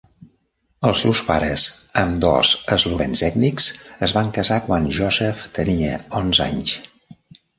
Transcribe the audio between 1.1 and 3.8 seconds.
pares, ambdós eslovens ètnics,